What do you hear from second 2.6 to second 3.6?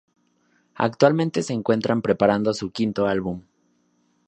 quinto album.